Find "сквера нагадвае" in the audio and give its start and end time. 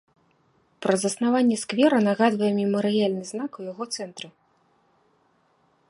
1.63-2.49